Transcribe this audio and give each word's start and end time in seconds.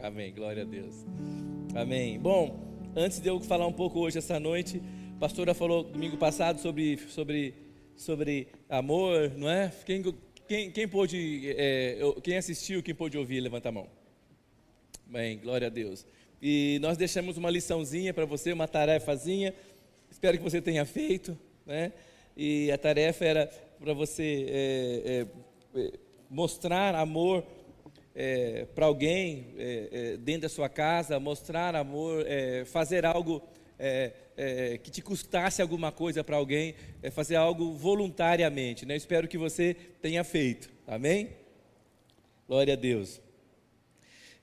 Amém. 0.00 0.32
Glória 0.32 0.62
a 0.62 0.64
Deus. 0.64 1.04
Amém. 1.74 2.20
Bom, 2.20 2.56
antes 2.94 3.18
de 3.18 3.28
eu 3.28 3.40
falar 3.40 3.66
um 3.66 3.72
pouco 3.72 3.98
hoje, 3.98 4.18
essa 4.18 4.38
noite, 4.38 4.80
a 5.16 5.18
pastora 5.18 5.52
falou 5.54 5.82
domingo 5.82 6.16
passado 6.16 6.60
sobre, 6.60 6.96
sobre, 7.08 7.52
sobre 7.96 8.46
amor, 8.68 9.32
não 9.36 9.50
é? 9.50 9.72
Quem, 9.84 10.04
quem, 10.46 10.70
quem 10.70 10.86
pôde, 10.86 11.52
é, 11.56 11.98
quem 12.22 12.36
assistiu, 12.36 12.80
quem 12.80 12.94
pôde 12.94 13.18
ouvir, 13.18 13.40
levanta 13.40 13.70
a 13.70 13.72
mão. 13.72 13.88
Bem, 15.04 15.36
glória 15.38 15.66
a 15.66 15.70
Deus. 15.70 16.06
E 16.40 16.78
nós 16.80 16.96
deixamos 16.96 17.36
uma 17.36 17.50
liçãozinha 17.50 18.14
para 18.14 18.24
você, 18.24 18.52
uma 18.52 18.68
tarefazinha. 18.68 19.52
Espero 20.08 20.38
que 20.38 20.44
você 20.44 20.62
tenha 20.62 20.84
feito, 20.84 21.36
né? 21.66 21.92
E 22.36 22.70
a 22.70 22.78
tarefa 22.78 23.24
era 23.24 23.46
para 23.80 23.92
você 23.94 24.46
é, 24.48 25.26
é, 25.74 25.80
é, 25.80 25.92
mostrar 26.30 26.94
amor 26.94 27.44
é, 28.20 28.66
para 28.74 28.86
alguém 28.86 29.54
é, 29.56 29.88
é, 29.92 30.16
dentro 30.16 30.42
da 30.42 30.48
sua 30.48 30.68
casa, 30.68 31.20
mostrar 31.20 31.76
amor, 31.76 32.26
fazer 32.66 33.06
algo 33.06 33.40
que 34.82 34.90
te 34.90 35.00
custasse 35.00 35.62
alguma 35.62 35.92
coisa 35.92 36.24
para 36.24 36.36
alguém, 36.36 36.74
fazer 37.12 37.36
algo 37.36 37.74
voluntariamente. 37.74 38.84
Né? 38.84 38.96
Espero 38.96 39.28
que 39.28 39.38
você 39.38 39.76
tenha 40.02 40.24
feito. 40.24 40.68
Amém? 40.84 41.30
Glória 42.48 42.74
a 42.74 42.76
Deus. 42.76 43.20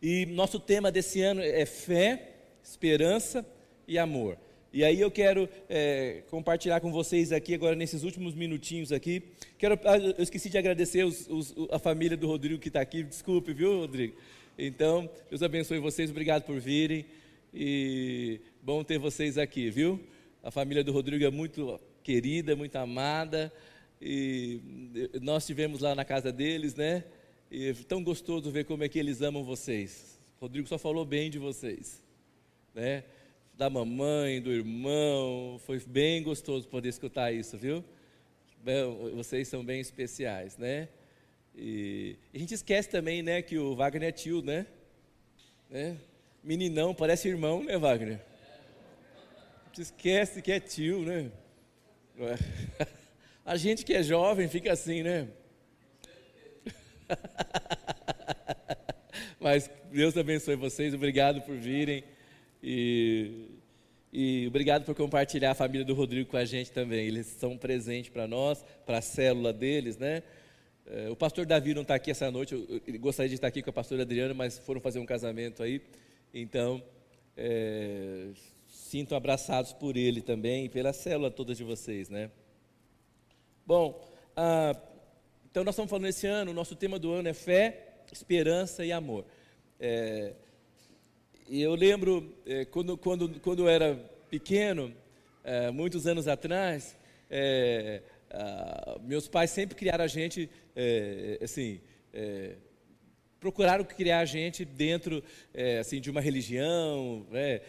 E 0.02 0.26
nosso 0.26 0.58
tema 0.58 0.90
desse 0.90 1.22
ano 1.22 1.42
é 1.42 1.66
fé, 1.66 2.30
esperança 2.64 3.46
e 3.86 4.00
amor. 4.00 4.38
E 4.76 4.84
aí 4.84 5.00
eu 5.00 5.10
quero 5.10 5.48
é, 5.70 6.22
compartilhar 6.30 6.82
com 6.82 6.92
vocês 6.92 7.32
aqui 7.32 7.54
agora 7.54 7.78
nesses 7.78 8.04
últimos 8.04 8.36
minutinhos 8.36 8.92
aqui. 8.92 9.24
Quero, 9.58 9.80
ah, 9.86 9.98
eu 9.98 10.22
esqueci 10.22 10.50
de 10.50 10.58
agradecer 10.58 11.06
os, 11.06 11.30
os, 11.30 11.56
a 11.72 11.80
família 11.80 12.18
do 12.18 12.28
Rodrigo 12.28 12.60
que 12.60 12.68
está 12.68 12.82
aqui. 12.82 13.02
Desculpe, 13.02 13.54
viu, 13.54 13.80
Rodrigo? 13.80 14.18
Então, 14.60 15.10
Deus 15.30 15.42
abençoe 15.42 15.80
vocês. 15.80 16.10
Obrigado 16.10 16.44
por 16.44 16.60
virem. 16.60 17.06
E 17.54 18.42
bom 18.62 18.84
ter 18.84 18.98
vocês 18.98 19.38
aqui, 19.38 19.70
viu? 19.70 19.98
A 20.44 20.52
família 20.52 20.84
do 20.84 20.92
Rodrigo 20.92 21.24
é 21.24 21.32
muito 21.32 21.80
querida, 22.04 22.54
muito 22.54 22.76
amada. 22.76 23.54
E 24.02 24.60
nós 25.22 25.44
estivemos 25.44 25.80
lá 25.80 25.96
na 25.96 26.04
casa 26.04 26.34
deles, 26.34 26.76
né? 26.76 27.06
E 27.50 27.70
é 27.70 27.74
tão 27.88 28.04
gostoso 28.04 28.52
ver 28.52 28.66
como 28.66 28.84
é 28.84 28.90
que 28.90 29.00
eles 29.00 29.22
amam 29.22 29.42
vocês. 29.42 30.20
O 30.38 30.42
Rodrigo 30.42 30.68
só 30.68 30.78
falou 30.78 31.06
bem 31.06 31.30
de 31.30 31.40
vocês, 31.40 32.04
né? 32.74 33.06
Da 33.58 33.70
mamãe, 33.70 34.42
do 34.42 34.52
irmão, 34.52 35.58
foi 35.66 35.80
bem 35.80 36.22
gostoso 36.22 36.68
poder 36.68 36.90
escutar 36.90 37.32
isso, 37.32 37.58
viu? 37.58 37.82
Vocês 39.14 39.48
são 39.48 39.64
bem 39.64 39.80
especiais, 39.80 40.58
né? 40.58 40.90
E 41.56 42.18
a 42.34 42.38
gente 42.38 42.54
esquece 42.54 42.90
também, 42.90 43.24
né, 43.24 43.42
que 43.42 43.58
o 43.58 43.74
Wagner 43.74 44.10
é 44.10 44.12
tio, 44.12 44.42
né? 44.42 44.66
né? 45.70 45.96
Meninão, 46.44 46.94
parece 46.94 47.30
irmão, 47.30 47.64
né, 47.64 47.78
Wagner? 47.78 48.20
A 48.20 49.68
gente 49.68 49.84
esquece 49.84 50.42
que 50.42 50.52
é 50.52 50.60
tio, 50.60 51.06
né? 51.06 51.32
A 53.46 53.56
gente 53.56 53.86
que 53.86 53.94
é 53.94 54.04
jovem 54.04 54.50
fica 54.50 54.74
assim, 54.74 55.02
né? 55.02 55.30
Mas 59.40 59.72
Deus 59.92 60.18
abençoe 60.18 60.58
vocês, 60.58 60.94
obrigado 60.94 61.42
por 61.42 61.56
virem 61.56 62.04
e, 62.68 63.52
e 64.12 64.48
obrigado 64.48 64.84
por 64.84 64.96
compartilhar 64.96 65.52
a 65.52 65.54
família 65.54 65.86
do 65.86 65.94
Rodrigo 65.94 66.32
com 66.32 66.38
a 66.38 66.46
gente 66.46 66.72
também. 66.72 67.06
Eles 67.06 67.28
são 67.28 67.52
um 67.52 67.58
presente 67.58 68.10
para 68.10 68.28
nós, 68.28 68.66
para 68.88 68.98
a 68.98 69.02
célula 69.02 69.54
deles, 69.54 69.98
né? 70.00 70.24
É, 70.88 71.10
o 71.12 71.16
pastor 71.16 71.46
Davi 71.46 71.76
não 71.76 71.84
está 71.84 71.94
aqui 71.94 72.10
essa 72.10 72.32
noite, 72.32 72.54
eu 72.54 73.00
gostaria 73.00 73.30
de 73.30 73.36
estar 73.36 73.48
aqui 73.48 73.62
com 73.62 73.70
a 73.70 73.74
pastora 73.74 74.02
Adriana, 74.02 74.34
mas 74.34 74.58
foram 74.58 74.82
fazer 74.82 74.98
um 74.98 75.06
casamento 75.06 75.62
aí, 75.62 75.80
então 76.34 76.82
é, 77.38 78.30
sinto 78.68 79.14
abraçados 79.14 79.72
por 79.72 79.96
ele 79.96 80.22
também 80.22 80.66
e 80.66 80.70
pela 80.70 80.92
célula 80.92 81.30
toda 81.30 81.54
de 81.54 81.64
vocês, 81.64 82.10
né? 82.10 82.32
Bom, 83.66 84.04
ah, 84.36 84.76
então, 85.50 85.64
nós 85.64 85.74
estamos 85.74 85.90
falando 85.90 86.08
esse 86.08 86.28
ano, 86.28 86.52
o 86.52 86.54
nosso 86.54 86.76
tema 86.76 87.00
do 87.00 87.14
ano 87.14 87.30
é 87.30 87.34
fé, 87.34 88.00
esperança 88.12 88.84
e 88.84 88.92
amor. 88.92 89.24
É, 89.80 90.34
e 91.48 91.62
eu 91.62 91.76
lembro, 91.76 92.34
é, 92.46 92.66
quando, 92.66 92.98
quando, 92.98 93.40
quando 93.40 93.60
eu 93.60 93.70
era 93.70 93.96
pequeno, 94.30 94.92
é, 95.44 95.70
muitos 95.70 96.08
anos 96.08 96.28
atrás, 96.28 96.98
é, 97.30 98.02
a, 98.32 98.98
meus 99.04 99.28
pais 99.28 99.52
sempre 99.52 99.76
criaram 99.76 100.04
a 100.04 100.08
gente, 100.08 100.50
assim, 101.42 101.80
procuraram 103.40 103.86
criar 103.86 104.20
a 104.20 104.26
gente 104.26 104.66
dentro 104.66 105.24
assim, 105.80 106.02
de 106.02 106.10
uma 106.10 106.20
religião, 106.20 107.26
né, 107.30 107.62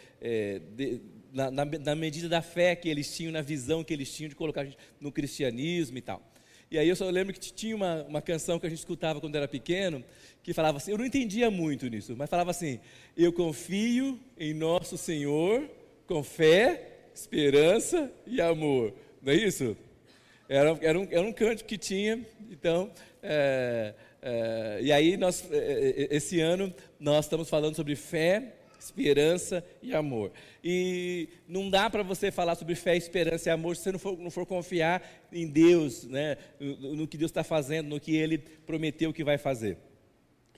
de, 0.74 1.00
na, 1.32 1.50
na, 1.50 1.64
na 1.64 1.94
medida 1.94 2.28
da 2.28 2.42
fé 2.42 2.74
que 2.74 2.88
eles 2.88 3.14
tinham, 3.14 3.30
na 3.30 3.42
visão 3.42 3.84
que 3.84 3.92
eles 3.92 4.12
tinham 4.12 4.28
de 4.28 4.34
colocar 4.34 4.62
a 4.62 4.64
gente 4.64 4.78
no 5.00 5.12
cristianismo 5.12 5.98
e 5.98 6.00
tal. 6.00 6.22
E 6.70 6.78
aí 6.78 6.88
eu 6.88 6.96
só 6.96 7.08
lembro 7.08 7.32
que 7.32 7.40
tinha 7.40 7.76
uma, 7.76 8.02
uma 8.04 8.20
canção 8.20 8.58
que 8.58 8.66
a 8.66 8.68
gente 8.68 8.80
escutava 8.80 9.20
quando 9.20 9.36
era 9.36 9.46
pequeno, 9.46 10.04
que 10.42 10.52
falava 10.52 10.78
assim, 10.78 10.90
eu 10.90 10.98
não 10.98 11.06
entendia 11.06 11.50
muito 11.50 11.88
nisso, 11.88 12.14
mas 12.16 12.28
falava 12.28 12.50
assim, 12.50 12.80
eu 13.16 13.32
confio 13.32 14.18
em 14.38 14.52
nosso 14.52 14.98
Senhor 14.98 15.68
com 16.06 16.22
fé, 16.22 16.90
esperança 17.14 18.10
e 18.26 18.40
amor. 18.40 18.92
Não 19.22 19.32
é 19.32 19.36
isso? 19.36 19.76
Era, 20.48 20.76
era, 20.80 20.98
um, 20.98 21.08
era 21.10 21.22
um 21.22 21.32
que 21.32 21.78
tinha, 21.78 22.24
então, 22.50 22.90
é, 23.22 23.94
é, 24.22 24.78
e 24.82 24.92
aí 24.92 25.16
nós, 25.16 25.48
é, 25.50 26.08
esse 26.10 26.40
ano 26.40 26.72
nós 26.98 27.24
estamos 27.26 27.48
falando 27.48 27.74
sobre 27.74 27.94
fé, 27.96 28.54
esperança 28.78 29.64
e 29.82 29.94
amor. 29.94 30.32
E 30.62 31.28
não 31.48 31.70
dá 31.70 31.88
para 31.88 32.02
você 32.02 32.30
falar 32.30 32.54
sobre 32.54 32.74
fé, 32.74 32.96
esperança 32.96 33.48
e 33.48 33.52
amor 33.52 33.76
se 33.76 33.82
você 33.82 33.92
não 33.92 33.98
for, 33.98 34.18
não 34.18 34.30
for 34.30 34.46
confiar 34.46 35.02
em 35.32 35.46
Deus, 35.46 36.04
né? 36.04 36.36
no, 36.58 36.96
no 36.96 37.08
que 37.08 37.16
Deus 37.16 37.30
está 37.30 37.44
fazendo, 37.44 37.88
no 37.88 38.00
que 38.00 38.16
Ele 38.16 38.38
prometeu 38.38 39.12
que 39.12 39.24
vai 39.24 39.38
fazer. 39.38 39.78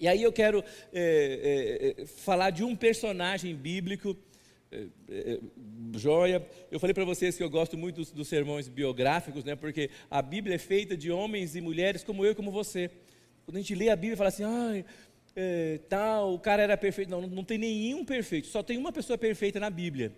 E 0.01 0.07
aí 0.07 0.23
eu 0.23 0.33
quero 0.33 0.65
é, 0.93 1.95
é, 1.99 2.07
falar 2.07 2.51
de 2.51 2.63
um 2.63 2.77
personagem 2.77 3.55
bíblico, 3.55 4.17
é, 4.71 5.41
joia. 5.97 6.47
Eu 6.71 6.79
falei 6.79 6.95
para 6.95 7.05
vocês 7.05 7.37
que 7.37 7.43
eu 7.43 7.51
gosto 7.51 7.77
muito 7.77 7.97
dos, 7.97 8.13
dos, 8.13 8.29
sermões 8.29 8.69
biográficos, 8.69 9.45
né? 9.45 9.57
porque 9.57 9.91
a 10.11 10.23
Bíblia 10.23 10.55
é 10.55 10.59
feita 10.59 10.97
de 10.97 11.11
homens 11.11 11.57
e 11.57 11.61
mulheres 11.61 12.05
como 12.05 12.25
eu 12.25 12.33
e 12.33 12.35
como 12.35 12.53
você. 12.53 12.91
Quando 13.45 13.57
a 13.57 13.61
gente 13.61 13.75
lê 13.75 13.89
a 13.89 13.97
Bíblia 13.97 14.13
e 14.13 14.17
fala 14.17 14.29
assim, 14.29 14.45
ah, 14.45 14.85
é, 15.35 15.81
tal, 15.89 16.35
o 16.35 16.39
cara 16.39 16.63
era 16.63 16.77
perfeito. 16.77 17.11
Não, 17.11 17.23
não 17.23 17.45
tem 17.45 17.59
nenhum 17.59 18.05
perfeito, 18.05 18.47
só 18.49 18.63
tem 18.63 18.77
uma 18.77 18.93
pessoa 18.93 19.17
perfeita 19.17 19.61
na 19.61 19.71
Bíblia, 19.71 20.13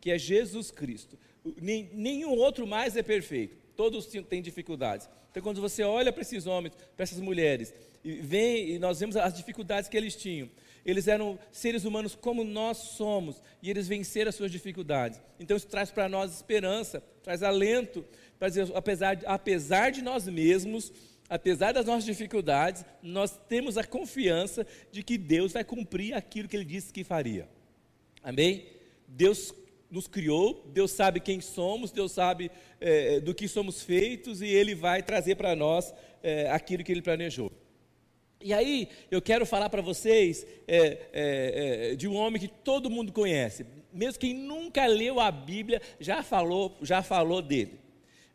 que 0.00 0.10
é 0.10 0.18
Jesus 0.18 0.70
Cristo. 0.70 1.18
Nenhum 1.60 2.30
outro 2.36 2.66
mais 2.66 2.96
é 2.96 3.02
perfeito, 3.02 3.56
todos 3.76 4.06
têm 4.06 4.40
dificuldades. 4.40 5.08
Então, 5.30 5.42
quando 5.42 5.60
você 5.60 5.82
olha 5.82 6.12
para 6.12 6.22
esses 6.22 6.46
homens, 6.46 6.74
para 6.94 7.04
essas 7.04 7.18
mulheres, 7.18 7.74
e 8.04 8.12
vem, 8.16 8.70
e 8.70 8.78
nós 8.78 9.00
vemos 9.00 9.16
as 9.16 9.34
dificuldades 9.34 9.88
que 9.88 9.96
eles 9.96 10.14
tinham. 10.14 10.48
Eles 10.84 11.06
eram 11.06 11.38
seres 11.52 11.84
humanos 11.84 12.14
como 12.14 12.42
nós 12.44 12.76
somos, 12.76 13.40
e 13.62 13.70
eles 13.70 13.88
venceram 13.88 14.28
as 14.28 14.34
suas 14.34 14.50
dificuldades. 14.50 15.20
Então, 15.38 15.56
isso 15.56 15.66
traz 15.66 15.90
para 15.90 16.08
nós 16.08 16.34
esperança, 16.34 17.02
traz 17.22 17.42
alento, 17.42 18.04
para 18.38 18.48
dizer, 18.48 18.68
apesar, 18.74 19.18
apesar 19.24 19.90
de 19.90 20.02
nós 20.02 20.26
mesmos, 20.26 20.92
apesar 21.32 21.72
das 21.72 21.86
nossas 21.86 22.04
dificuldades, 22.04 22.84
nós 23.02 23.40
temos 23.48 23.78
a 23.78 23.84
confiança 23.84 24.66
de 24.90 25.02
que 25.02 25.16
Deus 25.16 25.54
vai 25.54 25.64
cumprir 25.64 26.12
aquilo 26.12 26.46
que 26.46 26.54
Ele 26.54 26.64
disse 26.64 26.92
que 26.92 27.02
faria. 27.02 27.48
Amém? 28.22 28.66
Deus 29.08 29.54
nos 29.90 30.06
criou, 30.06 30.62
Deus 30.74 30.90
sabe 30.90 31.20
quem 31.20 31.40
somos, 31.40 31.90
Deus 31.90 32.12
sabe 32.12 32.50
é, 32.78 33.18
do 33.18 33.34
que 33.34 33.48
somos 33.48 33.80
feitos 33.80 34.42
e 34.42 34.46
Ele 34.46 34.74
vai 34.74 35.02
trazer 35.02 35.36
para 35.36 35.56
nós 35.56 35.94
é, 36.22 36.50
aquilo 36.50 36.84
que 36.84 36.92
Ele 36.92 37.00
planejou. 37.00 37.50
E 38.38 38.52
aí 38.52 38.90
eu 39.10 39.22
quero 39.22 39.46
falar 39.46 39.70
para 39.70 39.80
vocês 39.80 40.46
é, 40.68 41.94
de 41.96 42.06
um 42.06 42.14
homem 42.14 42.42
que 42.42 42.48
todo 42.48 42.90
mundo 42.90 43.10
conhece, 43.10 43.64
mesmo 43.90 44.20
quem 44.20 44.34
nunca 44.34 44.84
leu 44.84 45.18
a 45.18 45.30
Bíblia 45.30 45.80
já 45.98 46.22
falou, 46.22 46.76
já 46.82 47.02
falou 47.02 47.40
dele, 47.40 47.80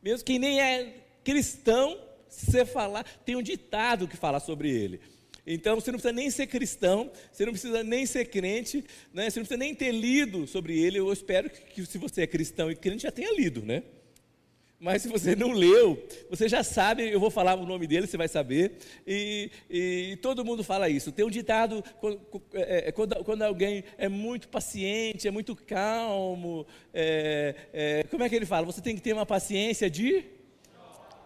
mesmo 0.01 0.25
quem 0.25 0.39
nem 0.39 0.59
é 0.59 0.95
cristão 1.23 2.06
se 2.29 2.51
você 2.51 2.65
falar, 2.65 3.03
tem 3.25 3.35
um 3.35 3.41
ditado 3.41 4.07
que 4.07 4.17
fala 4.17 4.39
sobre 4.39 4.69
ele. 4.69 4.99
Então 5.45 5.75
você 5.75 5.91
não 5.91 5.97
precisa 5.97 6.13
nem 6.13 6.29
ser 6.29 6.47
cristão, 6.47 7.09
você 7.31 7.45
não 7.45 7.53
precisa 7.53 7.81
nem 7.81 8.05
ser 8.05 8.25
crente, 8.25 8.83
né? 9.13 9.29
você 9.29 9.39
não 9.39 9.45
precisa 9.45 9.57
nem 9.57 9.73
ter 9.73 9.93
lido 9.93 10.45
sobre 10.45 10.77
ele. 10.77 10.99
Eu 10.99 11.11
espero 11.13 11.49
que, 11.49 11.61
que 11.61 11.85
se 11.85 11.97
você 11.97 12.23
é 12.23 12.27
cristão 12.27 12.69
e 12.69 12.75
crente 12.75 13.03
já 13.03 13.11
tenha 13.11 13.33
lido, 13.33 13.61
né? 13.61 13.83
Mas 14.79 15.01
se 15.01 15.07
você 15.07 15.35
não 15.35 15.53
leu, 15.53 16.05
você 16.29 16.47
já 16.47 16.63
sabe, 16.63 17.09
eu 17.09 17.19
vou 17.19 17.31
falar 17.31 17.55
o 17.55 17.65
nome 17.65 17.87
dele, 17.87 18.05
você 18.05 18.17
vai 18.17 18.27
saber. 18.27 18.73
E, 19.07 19.49
e 19.67 20.19
todo 20.21 20.45
mundo 20.45 20.63
fala 20.63 20.87
isso. 20.87 21.11
Tem 21.11 21.25
um 21.25 21.31
ditado, 21.31 21.83
quando, 21.99 22.21
é, 22.53 22.89
é, 22.89 22.91
quando, 22.91 23.15
quando 23.23 23.41
alguém 23.41 23.83
é 23.97 24.07
muito 24.07 24.47
paciente, 24.49 25.27
é 25.27 25.31
muito 25.31 25.55
calmo, 25.55 26.67
é, 26.93 27.55
é, 27.73 28.03
como 28.03 28.23
é 28.23 28.29
que 28.29 28.35
ele 28.35 28.45
fala? 28.45 28.67
Você 28.67 28.79
tem 28.79 28.95
que 28.95 29.01
ter 29.01 29.13
uma 29.13 29.25
paciência 29.25 29.89
de 29.89 30.23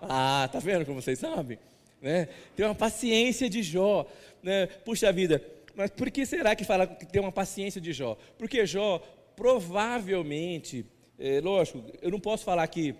ah, 0.02 0.50
tá 0.52 0.60
vendo 0.60 0.86
como 0.86 1.02
vocês 1.02 1.20
sabem? 1.20 1.60
Né? 2.02 2.28
Tem 2.56 2.66
uma 2.66 2.76
paciência 2.76 3.50
de 3.50 3.62
Jó. 3.62 4.08
Né? 4.42 4.66
Puxa 4.68 5.12
vida, 5.12 5.44
Mas 5.76 5.92
por 5.92 6.10
que 6.10 6.26
será 6.26 6.56
que 6.56 6.64
fala 6.64 6.88
que 6.88 7.06
tem 7.06 7.22
uma 7.22 7.32
paciência 7.32 7.80
de 7.80 7.94
Jó? 7.94 8.18
Porque 8.38 8.66
Jó 8.66 9.00
provavelmente, 9.36 10.86
é, 11.18 11.40
lógico, 11.40 11.84
eu 12.02 12.12
não 12.12 12.20
posso 12.20 12.44
falar 12.44 12.68
que 12.68 12.96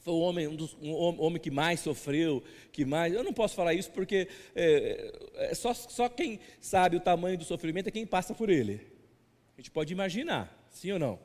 foi 0.00 0.12
o 0.12 0.18
homem, 0.18 0.46
um, 0.46 0.54
dos, 0.54 0.76
um 0.82 0.92
homem 0.92 1.40
que 1.40 1.50
mais 1.50 1.80
sofreu, 1.80 2.42
que 2.70 2.84
mais. 2.84 3.14
Eu 3.14 3.24
não 3.24 3.32
posso 3.32 3.54
falar 3.54 3.72
isso 3.72 3.90
porque 3.90 4.28
é, 4.54 5.12
é, 5.34 5.54
só, 5.54 5.72
só 5.72 6.10
quem 6.10 6.38
sabe 6.60 6.96
o 6.96 7.00
tamanho 7.00 7.38
do 7.38 7.44
sofrimento 7.44 7.88
é 7.88 7.90
quem 7.90 8.06
passa 8.06 8.34
por 8.34 8.50
ele. 8.50 8.80
A 9.56 9.60
gente 9.60 9.70
pode 9.70 9.92
imaginar, 9.94 10.54
sim 10.70 10.92
ou 10.92 10.98
não? 10.98 11.18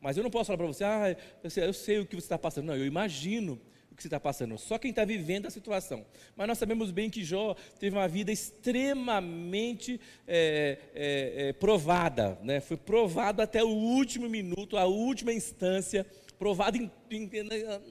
Mas 0.00 0.18
eu 0.18 0.22
não 0.22 0.30
posso 0.30 0.48
falar 0.48 0.58
para 0.58 0.66
você, 0.66 0.84
ah, 0.84 1.16
eu 1.42 1.48
sei, 1.48 1.66
eu 1.66 1.72
sei 1.72 1.98
o 1.98 2.04
que 2.06 2.14
você 2.14 2.26
está 2.26 2.36
passando. 2.36 2.66
Não, 2.66 2.76
eu 2.76 2.84
imagino 2.84 3.58
o 3.94 3.96
que 3.96 4.02
você 4.02 4.08
está 4.08 4.18
passando. 4.18 4.58
Só 4.58 4.76
quem 4.76 4.90
está 4.90 5.04
vivendo 5.04 5.46
a 5.46 5.50
situação. 5.50 6.04
Mas 6.36 6.48
nós 6.48 6.58
sabemos 6.58 6.90
bem 6.90 7.08
que 7.08 7.22
Jó 7.22 7.54
teve 7.78 7.96
uma 7.96 8.08
vida 8.08 8.32
extremamente 8.32 10.00
é, 10.26 10.78
é, 10.94 11.48
é, 11.48 11.52
provada. 11.52 12.36
Né? 12.42 12.60
Foi 12.60 12.76
provado 12.76 13.40
até 13.40 13.62
o 13.62 13.68
último 13.68 14.28
minuto, 14.28 14.76
a 14.76 14.84
última 14.84 15.32
instância, 15.32 16.04
provado 16.36 16.76
em, 16.76 16.90
em, 17.12 17.30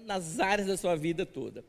nas 0.06 0.42
áreas 0.42 0.68
da 0.68 0.76
sua 0.76 0.96
vida 0.96 1.26
toda. 1.26 1.64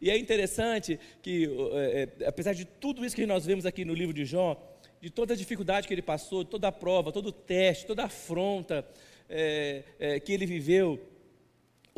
E 0.00 0.08
é 0.08 0.16
interessante 0.16 0.98
que, 1.20 1.50
é, 1.72 2.08
é, 2.20 2.26
apesar 2.26 2.54
de 2.54 2.64
tudo 2.64 3.04
isso 3.04 3.16
que 3.16 3.26
nós 3.26 3.44
vemos 3.44 3.66
aqui 3.66 3.84
no 3.84 3.92
livro 3.92 4.14
de 4.14 4.24
Jó, 4.24 4.56
de 5.00 5.10
toda 5.10 5.34
a 5.34 5.36
dificuldade 5.36 5.88
que 5.88 5.94
ele 5.94 6.00
passou, 6.00 6.44
toda 6.44 6.68
a 6.68 6.72
prova, 6.72 7.10
todo 7.10 7.26
o 7.26 7.32
teste, 7.32 7.86
toda 7.86 8.02
a 8.02 8.06
afronta 8.06 8.86
é, 9.28 10.20
que 10.24 10.32
ele 10.32 10.46
viveu, 10.46 11.00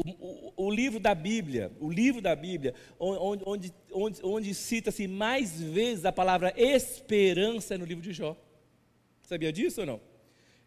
o, 0.04 0.10
o, 0.10 0.66
o, 0.66 0.70
livro 0.70 0.98
da 0.98 1.14
Bíblia, 1.14 1.70
o 1.80 1.90
livro 1.90 2.20
da 2.20 2.34
Bíblia, 2.34 2.74
onde, 2.98 3.42
onde, 3.46 3.74
onde, 3.92 4.20
onde 4.22 4.54
cita-se 4.54 5.06
mais 5.06 5.60
vezes 5.60 6.04
a 6.04 6.12
palavra 6.12 6.52
esperança 6.56 7.78
no 7.78 7.84
livro 7.84 8.02
de 8.02 8.12
Jó. 8.12 8.36
Sabia 9.22 9.52
disso 9.52 9.80
ou 9.80 9.86
não? 9.86 10.00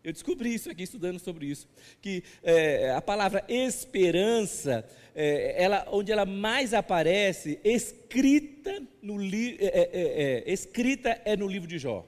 Eu 0.04 0.14
descobri 0.14 0.54
isso 0.54 0.70
aqui 0.70 0.84
estudando 0.84 1.18
sobre 1.18 1.48
isso, 1.48 1.68
que 2.00 2.24
é, 2.44 2.92
a 2.92 3.02
palavra 3.02 3.44
esperança, 3.50 4.88
é, 5.16 5.56
ela, 5.64 5.88
onde 5.92 6.12
ela 6.12 6.28
mais 6.28 6.76
aparece, 6.76 7.60
escrita 7.64 8.84
no 9.02 9.18
li, 9.18 9.58
é, 9.60 9.66
é, 9.66 9.90
é, 9.92 10.44
é 10.46 10.54
escrita 10.54 11.20
é 11.26 11.36
no 11.36 11.48
livro 11.48 11.68
de 11.68 11.80
Jó. 11.80 12.08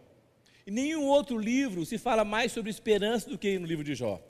Em 0.68 0.71
nenhum 0.71 1.06
outro 1.06 1.39
livro 1.39 1.85
se 1.85 1.97
fala 1.97 2.24
mais 2.24 2.51
sobre 2.51 2.69
esperança 2.69 3.29
do 3.29 3.38
que 3.38 3.57
no 3.57 3.65
livro 3.65 3.83
de 3.83 3.95
Jó. 3.95 4.21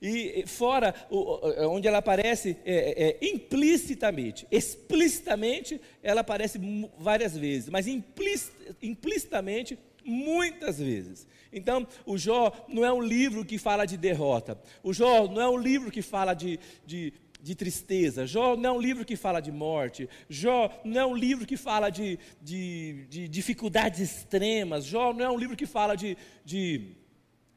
E 0.00 0.44
fora 0.46 0.94
onde 1.10 1.88
ela 1.88 1.98
aparece 1.98 2.56
é, 2.64 3.18
é, 3.20 3.26
implicitamente, 3.26 4.46
explicitamente 4.50 5.80
ela 6.02 6.20
aparece 6.20 6.60
várias 6.98 7.36
vezes, 7.36 7.68
mas 7.68 7.86
implicitamente 7.88 9.78
muitas 10.04 10.78
vezes. 10.78 11.26
Então, 11.52 11.86
o 12.06 12.16
Jó 12.16 12.52
não 12.68 12.84
é 12.84 12.92
um 12.92 13.02
livro 13.02 13.44
que 13.44 13.58
fala 13.58 13.84
de 13.86 13.96
derrota. 13.96 14.58
O 14.82 14.92
Jó 14.92 15.26
não 15.26 15.40
é 15.40 15.48
um 15.48 15.58
livro 15.58 15.90
que 15.90 16.02
fala 16.02 16.34
de, 16.34 16.58
de, 16.86 17.12
de 17.40 17.54
tristeza. 17.54 18.26
Jó 18.26 18.56
não 18.56 18.70
é 18.70 18.72
um 18.72 18.80
livro 18.80 19.04
que 19.04 19.16
fala 19.16 19.40
de 19.40 19.50
morte. 19.50 20.08
Jó 20.28 20.70
não 20.84 21.00
é 21.00 21.06
um 21.06 21.14
livro 21.14 21.46
que 21.46 21.56
fala 21.56 21.90
de, 21.90 22.18
de, 22.40 23.06
de 23.08 23.28
dificuldades 23.28 24.00
extremas. 24.00 24.84
Jó 24.84 25.12
não 25.12 25.24
é 25.24 25.30
um 25.30 25.38
livro 25.38 25.56
que 25.56 25.66
fala 25.66 25.96
de, 25.96 26.16
de 26.44 26.96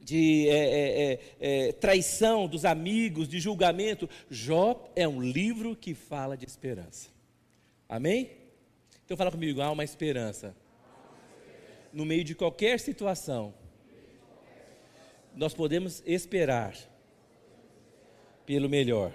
de 0.01 0.49
é, 0.49 0.53
é, 0.53 1.11
é, 1.13 1.19
é, 1.39 1.71
traição 1.73 2.47
dos 2.47 2.65
amigos, 2.65 3.27
de 3.27 3.39
julgamento. 3.39 4.09
Jó 4.29 4.91
é 4.95 5.07
um 5.07 5.21
livro 5.21 5.75
que 5.75 5.93
fala 5.93 6.35
de 6.35 6.45
esperança. 6.45 7.09
Amém? 7.87 8.31
Então 9.05 9.15
fala 9.15 9.31
comigo, 9.31 9.61
há 9.61 9.71
uma 9.71 9.83
esperança. 9.83 10.55
No 11.93 12.05
meio 12.05 12.23
de 12.23 12.33
qualquer 12.33 12.79
situação, 12.79 13.53
nós 15.35 15.53
podemos 15.53 16.01
esperar 16.05 16.75
pelo 18.45 18.69
melhor. 18.69 19.13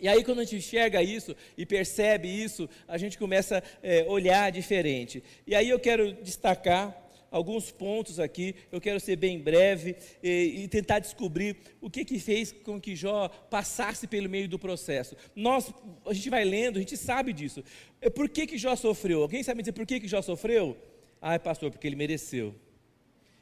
E 0.00 0.08
aí, 0.08 0.24
quando 0.24 0.40
a 0.40 0.44
gente 0.44 0.56
enxerga 0.56 1.00
isso 1.00 1.36
e 1.56 1.64
percebe 1.64 2.28
isso, 2.28 2.68
a 2.88 2.98
gente 2.98 3.16
começa 3.16 3.58
a 3.58 3.62
é, 3.82 4.04
olhar 4.08 4.50
diferente. 4.50 5.22
E 5.46 5.54
aí 5.54 5.68
eu 5.68 5.78
quero 5.78 6.12
destacar 6.14 7.01
alguns 7.32 7.70
pontos 7.70 8.20
aqui, 8.20 8.54
eu 8.70 8.80
quero 8.80 9.00
ser 9.00 9.16
bem 9.16 9.40
breve 9.40 9.96
e, 10.22 10.62
e, 10.62 10.68
tentar 10.68 10.98
descobrir 10.98 11.56
o 11.80 11.90
que 11.90 12.04
que 12.04 12.20
fez 12.20 12.52
com 12.52 12.78
que 12.78 12.94
Jó 12.94 13.28
passasse 13.28 14.06
pelo 14.06 14.28
meio 14.28 14.46
do 14.46 14.58
processo. 14.58 15.16
Nós, 15.34 15.72
a 16.06 16.12
gente 16.12 16.28
vai 16.28 16.44
lendo, 16.44 16.76
a 16.76 16.80
gente 16.80 16.96
sabe 16.96 17.32
disso. 17.32 17.64
É, 18.00 18.10
por 18.10 18.28
que 18.28 18.46
que 18.46 18.58
Jó 18.58 18.76
sofreu? 18.76 19.22
Alguém 19.22 19.42
sabe 19.42 19.62
dizer 19.62 19.72
por 19.72 19.86
que 19.86 19.98
que 19.98 20.06
Jó 20.06 20.20
sofreu? 20.20 20.76
Ai, 21.20 21.38
pastor, 21.38 21.70
porque 21.70 21.86
ele 21.86 21.96
mereceu. 21.96 22.54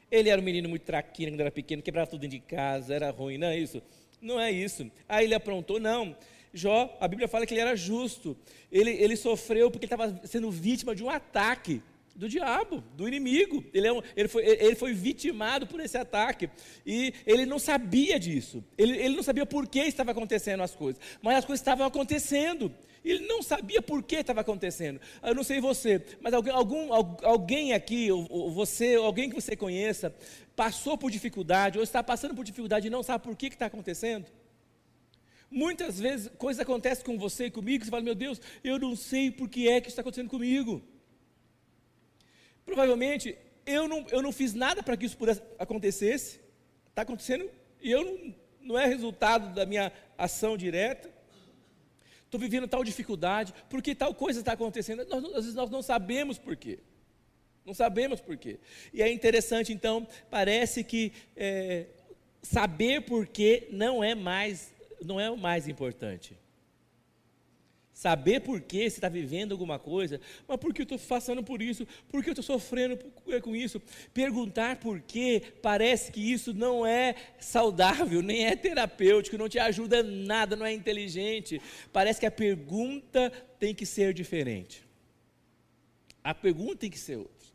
Ele 0.09 0.29
era 0.29 0.41
um 0.41 0.43
menino 0.43 0.69
muito 0.69 0.83
traquino 0.83 1.33
quando 1.33 1.41
era 1.41 1.51
pequeno, 1.51 1.81
quebrava 1.81 2.09
tudo 2.09 2.21
dentro 2.21 2.37
de 2.37 2.43
casa, 2.43 2.93
era 2.93 3.09
ruim, 3.11 3.37
não 3.37 3.47
é 3.47 3.57
isso? 3.57 3.81
Não 4.21 4.39
é 4.39 4.51
isso. 4.51 4.89
Aí 5.07 5.25
ele 5.25 5.33
aprontou, 5.33 5.79
não. 5.79 6.15
Jó, 6.53 6.97
a 6.99 7.07
Bíblia 7.07 7.27
fala 7.27 7.45
que 7.45 7.53
ele 7.53 7.61
era 7.61 7.75
justo. 7.75 8.37
Ele, 8.71 8.91
ele 8.91 9.15
sofreu 9.15 9.69
porque 9.69 9.85
ele 9.85 9.93
estava 9.93 10.27
sendo 10.27 10.49
vítima 10.51 10.95
de 10.95 11.03
um 11.03 11.09
ataque 11.09 11.81
do 12.15 12.27
diabo, 12.29 12.83
do 12.95 13.07
inimigo. 13.07 13.63
Ele, 13.73 13.87
é 13.87 13.93
um, 13.93 14.01
ele, 14.15 14.27
foi, 14.27 14.45
ele 14.45 14.75
foi 14.75 14.93
vitimado 14.93 15.65
por 15.67 15.79
esse 15.79 15.97
ataque. 15.97 16.49
E 16.85 17.13
ele 17.25 17.45
não 17.45 17.59
sabia 17.59 18.19
disso. 18.19 18.63
Ele, 18.77 18.97
ele 18.97 19.15
não 19.15 19.23
sabia 19.23 19.45
por 19.45 19.67
que 19.67 19.79
estava 19.79 20.11
acontecendo 20.11 20.63
as 20.63 20.75
coisas. 20.75 21.01
Mas 21.21 21.37
as 21.37 21.45
coisas 21.45 21.61
estavam 21.61 21.85
acontecendo. 21.85 22.73
Ele 23.03 23.25
não 23.27 23.41
sabia 23.41 23.81
por 23.81 24.03
que 24.03 24.17
estava 24.17 24.41
acontecendo. 24.41 24.99
Eu 25.23 25.33
não 25.33 25.43
sei 25.43 25.59
você, 25.59 26.03
mas 26.21 26.33
alguém, 26.33 26.53
algum, 26.53 26.93
alguém 26.93 27.73
aqui, 27.73 28.11
ou 28.11 28.51
você, 28.51 28.95
alguém 28.95 29.27
que 29.27 29.35
você 29.35 29.55
conheça, 29.55 30.13
passou 30.55 30.97
por 30.97 31.09
dificuldade, 31.09 31.79
ou 31.79 31.83
está 31.83 32.03
passando 32.03 32.35
por 32.35 32.45
dificuldade 32.45 32.87
e 32.87 32.89
não 32.91 33.01
sabe 33.01 33.23
por 33.23 33.35
que 33.35 33.47
está 33.47 33.65
acontecendo? 33.65 34.27
Muitas 35.49 35.99
vezes 35.99 36.31
coisas 36.37 36.61
acontecem 36.61 37.03
com 37.03 37.17
você 37.17 37.47
e 37.47 37.51
comigo, 37.51 37.83
você 37.83 37.89
fala, 37.91 38.03
meu 38.03 38.15
Deus, 38.15 38.39
eu 38.63 38.79
não 38.79 38.95
sei 38.95 39.31
por 39.31 39.49
que 39.49 39.67
é 39.67 39.81
que 39.81 39.89
está 39.89 40.01
acontecendo 40.01 40.29
comigo. 40.29 40.81
Provavelmente 42.65 43.37
eu 43.65 43.87
não, 43.87 44.05
eu 44.09 44.21
não 44.21 44.31
fiz 44.31 44.53
nada 44.53 44.81
para 44.81 44.97
que 44.97 45.05
isso 45.05 45.17
pudesse 45.17 45.41
acontecesse. 45.57 46.39
Está 46.89 47.03
acontecendo 47.03 47.49
e 47.81 47.91
eu 47.91 48.03
não, 48.03 48.35
não 48.61 48.79
é 48.79 48.85
resultado 48.85 49.53
da 49.53 49.65
minha 49.65 49.91
ação 50.17 50.57
direta. 50.57 51.09
Estou 52.25 52.39
vivendo 52.39 52.67
tal 52.67 52.83
dificuldade, 52.83 53.53
porque 53.69 53.93
tal 53.93 54.13
coisa 54.13 54.39
está 54.39 54.53
acontecendo. 54.53 55.05
Nós, 55.05 55.25
às 55.25 55.31
vezes 55.33 55.53
nós 55.53 55.69
não 55.69 55.81
sabemos 55.81 56.37
por 56.37 56.55
quê. 56.55 56.79
Não 57.65 57.73
sabemos 57.73 58.21
por 58.21 58.37
quê. 58.37 58.59
E 58.93 59.01
é 59.01 59.11
interessante, 59.11 59.71
então, 59.71 60.07
parece 60.29 60.83
que 60.83 61.11
é, 61.35 61.87
saber 62.41 63.01
por 63.01 63.27
quê 63.27 63.67
não 63.71 64.03
é 64.03 64.15
mais, 64.15 64.73
não 65.03 65.19
é 65.19 65.29
o 65.29 65.37
mais 65.37 65.67
importante. 65.67 66.40
Saber 68.01 68.39
por 68.39 68.59
que 68.59 68.89
você 68.89 68.97
está 68.97 69.07
vivendo 69.07 69.51
alguma 69.51 69.77
coisa, 69.77 70.19
mas 70.47 70.57
por 70.57 70.73
que 70.73 70.81
eu 70.81 70.85
estou 70.85 70.97
passando 70.97 71.43
por 71.43 71.61
isso? 71.61 71.87
Por 72.09 72.23
que 72.23 72.29
eu 72.29 72.31
estou 72.31 72.43
sofrendo 72.43 72.97
com 73.43 73.55
isso? 73.55 73.79
Perguntar 74.11 74.77
por 74.77 75.01
quê 75.01 75.43
parece 75.61 76.11
que 76.11 76.19
isso 76.19 76.51
não 76.51 76.83
é 76.83 77.13
saudável, 77.39 78.23
nem 78.23 78.47
é 78.47 78.55
terapêutico, 78.55 79.37
não 79.37 79.47
te 79.47 79.59
ajuda 79.59 80.01
nada, 80.01 80.55
não 80.55 80.65
é 80.65 80.73
inteligente. 80.73 81.61
Parece 81.93 82.19
que 82.19 82.25
a 82.25 82.31
pergunta 82.31 83.31
tem 83.59 83.71
que 83.75 83.85
ser 83.85 84.15
diferente. 84.15 84.83
A 86.23 86.33
pergunta 86.33 86.77
tem 86.77 86.89
que 86.89 86.97
ser 86.97 87.17
outra. 87.17 87.49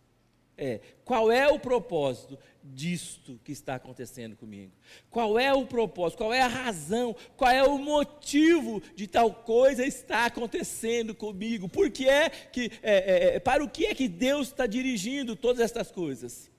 É, 0.58 0.80
qual 1.04 1.30
é 1.30 1.46
o 1.48 1.58
propósito 1.58 2.38
disto 2.64 3.38
que 3.44 3.52
está 3.52 3.74
acontecendo 3.74 4.34
comigo? 4.34 4.72
Qual 5.10 5.38
é 5.38 5.52
o 5.52 5.66
propósito? 5.66 6.18
Qual 6.18 6.32
é 6.32 6.40
a 6.40 6.48
razão? 6.48 7.14
Qual 7.36 7.50
é 7.50 7.62
o 7.62 7.76
motivo 7.78 8.82
de 8.94 9.06
tal 9.06 9.32
coisa 9.32 9.84
estar 9.84 10.24
acontecendo 10.24 11.14
comigo? 11.14 11.68
Por 11.68 11.90
que 11.90 12.08
é 12.08 12.30
que, 12.30 12.72
é, 12.82 12.94
é, 12.94 13.36
é 13.36 13.40
para 13.40 13.62
o 13.62 13.68
que 13.68 13.84
é 13.84 13.94
que 13.94 14.08
Deus 14.08 14.48
está 14.48 14.66
dirigindo 14.66 15.36
todas 15.36 15.60
estas 15.60 15.90
coisas? 15.90 16.50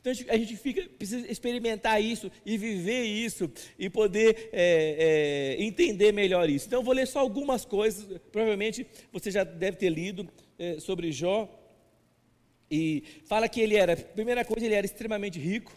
Então 0.00 0.12
a 0.28 0.36
gente, 0.36 0.56
fica, 0.56 0.88
precisa 0.96 1.26
experimentar 1.30 2.00
isso 2.00 2.30
e 2.46 2.56
viver 2.56 3.02
isso 3.04 3.50
e 3.78 3.90
poder 3.90 4.50
é, 4.52 5.56
é, 5.58 5.64
entender 5.64 6.12
melhor 6.12 6.48
isso. 6.48 6.66
Então 6.66 6.80
eu 6.80 6.84
vou 6.84 6.94
ler 6.94 7.06
só 7.06 7.18
algumas 7.18 7.64
coisas, 7.64 8.20
provavelmente 8.30 8.86
você 9.10 9.30
já 9.30 9.42
deve 9.42 9.78
ter 9.78 9.88
lido 9.88 10.28
é, 10.58 10.78
sobre 10.78 11.10
Jó 11.10 11.63
e 12.74 13.04
fala 13.24 13.48
que 13.48 13.60
ele 13.60 13.76
era, 13.76 13.96
primeira 13.96 14.44
coisa, 14.44 14.66
ele 14.66 14.74
era 14.74 14.84
extremamente 14.84 15.38
rico. 15.38 15.72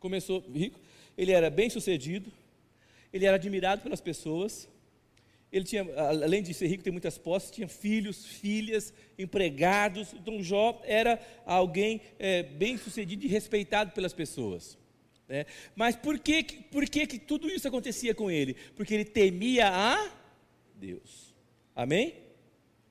Começou 0.00 0.40
rico. 0.52 0.80
Ele 1.16 1.30
era 1.30 1.48
bem 1.48 1.70
sucedido. 1.70 2.32
Ele 3.12 3.24
era 3.24 3.36
admirado 3.36 3.80
pelas 3.80 4.00
pessoas. 4.00 4.68
Ele 5.52 5.64
tinha, 5.64 5.84
além 5.96 6.42
de 6.42 6.52
ser 6.54 6.66
rico, 6.66 6.82
tem 6.82 6.92
muitas 6.92 7.18
posses, 7.18 7.52
tinha 7.52 7.68
filhos, 7.68 8.26
filhas, 8.26 8.92
empregados. 9.16 10.12
Então 10.12 10.42
Jó 10.42 10.80
era 10.84 11.20
alguém 11.46 12.00
é, 12.18 12.42
bem 12.42 12.76
sucedido 12.76 13.24
e 13.24 13.28
respeitado 13.28 13.92
pelas 13.92 14.12
pessoas. 14.12 14.76
Né? 15.28 15.46
Mas 15.76 15.94
por 15.94 16.18
que, 16.18 16.42
por 16.42 16.84
que, 16.88 17.06
que 17.06 17.18
tudo 17.18 17.48
isso 17.48 17.68
acontecia 17.68 18.12
com 18.12 18.28
ele? 18.28 18.56
Porque 18.74 18.94
ele 18.94 19.04
temia 19.04 19.68
a 19.68 20.10
Deus. 20.74 21.32
Amém? 21.76 22.29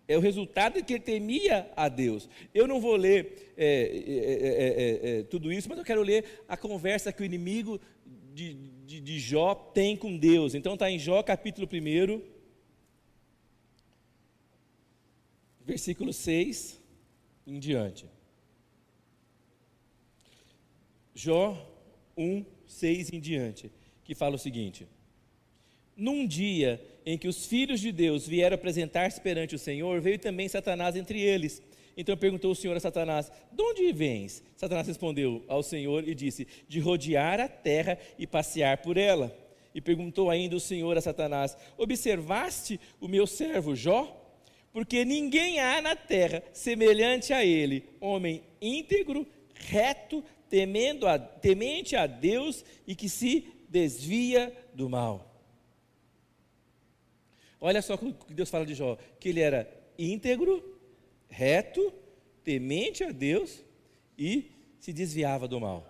É 0.09 0.17
o 0.17 0.19
resultado 0.19 0.73
de 0.73 0.83
que 0.83 0.93
ele 0.93 1.03
temia 1.03 1.71
a 1.75 1.87
Deus. 1.87 2.27
Eu 2.51 2.67
não 2.67 2.81
vou 2.81 2.95
ler 2.95 3.53
é, 3.55 3.67
é, 3.67 5.19
é, 5.19 5.23
tudo 5.23 5.53
isso, 5.53 5.69
mas 5.69 5.77
eu 5.77 5.85
quero 5.85 6.01
ler 6.01 6.43
a 6.47 6.57
conversa 6.57 7.13
que 7.13 7.21
o 7.21 7.25
inimigo 7.25 7.79
de, 8.33 8.55
de, 8.87 9.01
de 9.01 9.19
Jó 9.19 9.53
tem 9.53 9.95
com 9.95 10.17
Deus. 10.17 10.55
Então 10.55 10.73
está 10.73 10.89
em 10.89 10.97
Jó 10.97 11.21
capítulo 11.21 11.69
1, 11.71 12.23
versículo 15.63 16.11
6 16.11 16.81
em 17.45 17.59
diante. 17.59 18.07
Jó 21.13 21.55
1, 22.17 22.43
6 22.65 23.13
em 23.13 23.19
diante, 23.19 23.71
que 24.03 24.15
fala 24.15 24.37
o 24.37 24.39
seguinte: 24.39 24.87
Num 25.99 26.25
dia 26.25 26.81
em 27.05 27.17
que 27.17 27.27
os 27.27 27.45
filhos 27.45 27.81
de 27.81 27.91
Deus 27.91 28.25
vieram 28.25 28.55
apresentar-se 28.55 29.19
perante 29.19 29.53
o 29.53 29.59
Senhor, 29.59 29.99
veio 29.99 30.17
também 30.17 30.47
Satanás 30.47 30.95
entre 30.95 31.19
eles. 31.19 31.61
Então 31.97 32.15
perguntou 32.15 32.51
o 32.51 32.55
Senhor 32.55 32.77
a 32.77 32.79
Satanás: 32.79 33.29
De 33.51 33.61
onde 33.61 33.91
vens? 33.91 34.41
Satanás 34.55 34.87
respondeu 34.87 35.43
ao 35.45 35.61
Senhor 35.61 36.07
e 36.07 36.15
disse: 36.15 36.47
De 36.69 36.79
rodear 36.79 37.41
a 37.41 37.49
terra 37.49 37.99
e 38.17 38.25
passear 38.25 38.77
por 38.77 38.95
ela. 38.95 39.37
E 39.75 39.81
perguntou 39.81 40.29
ainda 40.29 40.55
o 40.55 40.59
Senhor 40.61 40.97
a 40.97 41.01
Satanás: 41.01 41.57
Observaste 41.77 42.79
o 43.01 43.07
meu 43.09 43.27
servo 43.27 43.75
Jó? 43.75 44.15
Porque 44.71 45.03
ninguém 45.03 45.59
há 45.59 45.81
na 45.81 45.97
terra 45.97 46.41
semelhante 46.53 47.33
a 47.33 47.43
ele, 47.43 47.83
homem 47.99 48.41
íntegro, 48.61 49.27
reto, 49.53 50.23
temendo 50.49 51.05
a, 51.05 51.19
temente 51.19 51.97
a 51.97 52.07
Deus 52.07 52.63
e 52.87 52.95
que 52.95 53.09
se 53.09 53.49
desvia 53.67 54.53
do 54.73 54.87
mal. 54.87 55.28
Olha 57.61 57.81
só 57.81 57.95
o 57.95 58.13
que 58.13 58.33
Deus 58.33 58.49
fala 58.49 58.65
de 58.65 58.73
Jó: 58.73 58.97
que 59.19 59.29
ele 59.29 59.41
era 59.41 59.69
íntegro, 59.97 60.63
reto, 61.29 61.93
temente 62.43 63.03
a 63.03 63.11
Deus 63.11 63.63
e 64.17 64.51
se 64.79 64.93
desviava 64.93 65.47
do 65.47 65.59
mal. 65.59 65.85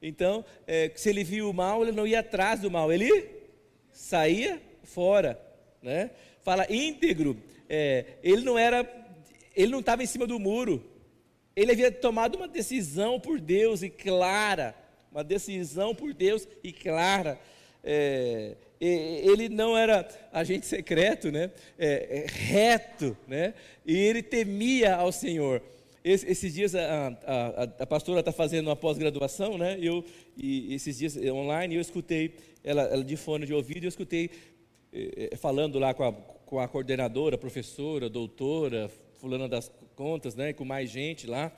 Então, 0.00 0.44
é, 0.66 0.90
se 0.96 1.10
ele 1.10 1.22
viu 1.22 1.50
o 1.50 1.54
mal, 1.54 1.82
ele 1.82 1.92
não 1.92 2.06
ia 2.06 2.20
atrás 2.20 2.60
do 2.60 2.70
mal, 2.70 2.92
ele 2.92 3.28
saía 3.92 4.60
fora. 4.82 5.40
Né? 5.80 6.10
Fala 6.42 6.66
íntegro, 6.72 7.36
é, 7.68 8.04
ele 8.22 8.42
não 8.42 8.58
era, 8.58 8.88
ele 9.54 9.70
não 9.70 9.80
estava 9.80 10.02
em 10.02 10.06
cima 10.06 10.26
do 10.26 10.38
muro. 10.38 10.84
Ele 11.54 11.72
havia 11.72 11.92
tomado 11.92 12.36
uma 12.36 12.48
decisão 12.48 13.20
por 13.20 13.38
Deus 13.38 13.82
e 13.82 13.90
clara, 13.90 14.74
uma 15.10 15.22
decisão 15.22 15.94
por 15.94 16.14
Deus 16.14 16.48
e 16.64 16.72
clara. 16.72 17.38
É, 17.82 18.56
ele 18.80 19.48
não 19.48 19.76
era 19.76 20.08
agente 20.32 20.66
secreto, 20.66 21.30
né? 21.30 21.50
É, 21.78 22.24
é, 22.24 22.26
reto, 22.26 23.16
né? 23.28 23.54
E 23.86 23.96
ele 23.96 24.22
temia 24.22 24.96
ao 24.96 25.12
Senhor. 25.12 25.62
Es, 26.04 26.24
esses 26.24 26.52
dias 26.52 26.74
a, 26.74 27.08
a, 27.24 27.62
a 27.78 27.86
pastora 27.86 28.20
está 28.20 28.32
fazendo 28.32 28.66
uma 28.66 28.74
pós-graduação, 28.74 29.56
né? 29.56 29.78
Eu, 29.80 30.04
e 30.36 30.74
esses 30.74 30.98
dias 30.98 31.16
eh, 31.16 31.32
online 31.32 31.76
eu 31.76 31.80
escutei 31.80 32.34
ela, 32.64 32.82
ela 32.82 33.04
de 33.04 33.16
fone 33.16 33.46
de 33.46 33.54
ouvido, 33.54 33.84
eu 33.84 33.88
escutei 33.88 34.30
eh, 34.92 35.36
falando 35.36 35.78
lá 35.78 35.94
com 35.94 36.02
a, 36.02 36.12
com 36.12 36.58
a 36.58 36.66
coordenadora, 36.66 37.38
professora, 37.38 38.08
doutora, 38.08 38.90
fulana 39.20 39.48
das 39.48 39.70
contas, 39.94 40.34
né? 40.34 40.52
Com 40.52 40.64
mais 40.64 40.90
gente 40.90 41.28
lá. 41.28 41.52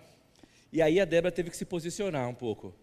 E 0.71 0.83
aí 0.83 1.01
a 1.01 1.07
Débora 1.07 1.33
teve 1.33 1.49
que 1.49 1.57
se 1.57 1.65
posicionar 1.65 2.29
um 2.29 2.35
pouco. 2.35 2.75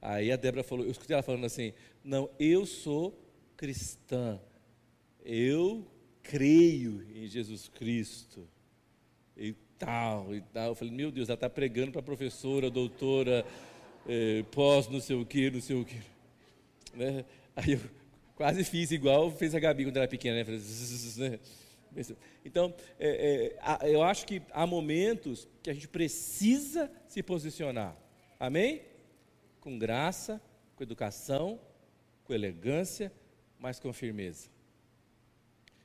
Aí 0.00 0.32
a 0.32 0.36
Débora 0.36 0.62
falou, 0.62 0.84
eu 0.84 0.90
escutei 0.90 1.14
ela 1.14 1.22
falando 1.22 1.44
assim: 1.44 1.72
não, 2.02 2.30
eu 2.38 2.64
sou 2.64 3.18
cristã. 3.56 4.40
Eu 5.24 5.86
creio 6.22 7.06
em 7.14 7.26
Jesus 7.26 7.68
Cristo. 7.68 8.48
E 9.36 9.54
tal, 9.78 10.34
e 10.34 10.40
tal. 10.40 10.68
Eu 10.68 10.74
falei, 10.74 10.92
meu 10.92 11.10
Deus, 11.10 11.28
ela 11.28 11.34
está 11.34 11.48
pregando 11.48 11.92
para 11.92 12.02
professora, 12.02 12.70
doutora, 12.70 13.44
eh, 14.06 14.44
pós, 14.50 14.88
não 14.88 15.00
sei 15.00 15.16
o 15.16 15.24
que, 15.24 15.50
não 15.50 15.60
sei 15.60 15.76
o 15.76 15.84
que. 15.84 16.00
Né? 16.94 17.24
Aí 17.56 17.72
eu 17.72 17.80
quase 18.34 18.64
fiz 18.64 18.90
igual 18.90 19.30
fez 19.30 19.54
a 19.54 19.60
Gabi 19.60 19.84
quando 19.84 19.96
era 19.98 20.08
pequena, 20.08 20.42
né? 20.42 20.58
Né? 21.16 21.38
Então, 22.44 22.72
é, 22.98 23.56
é, 23.82 23.94
eu 23.94 24.02
acho 24.02 24.26
que 24.26 24.40
há 24.52 24.66
momentos 24.66 25.48
que 25.62 25.70
a 25.70 25.74
gente 25.74 25.88
precisa 25.88 26.90
se 27.08 27.22
posicionar. 27.22 27.96
Amém? 28.38 28.82
Com 29.60 29.78
graça, 29.78 30.40
com 30.76 30.82
educação, 30.82 31.60
com 32.24 32.32
elegância, 32.32 33.12
mas 33.58 33.78
com 33.78 33.92
firmeza. 33.92 34.48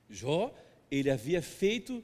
Jó, 0.09 0.53
ele 0.89 1.09
havia 1.09 1.41
feito, 1.41 2.03